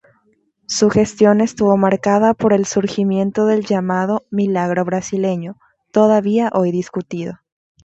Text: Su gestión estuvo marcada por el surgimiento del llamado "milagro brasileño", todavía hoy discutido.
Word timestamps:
Su 0.67 0.89
gestión 0.89 1.41
estuvo 1.41 1.77
marcada 1.77 2.33
por 2.33 2.53
el 2.53 2.65
surgimiento 2.65 3.45
del 3.45 3.63
llamado 3.65 4.25
"milagro 4.31 4.83
brasileño", 4.83 5.59
todavía 5.91 6.49
hoy 6.55 6.71
discutido. 6.71 7.37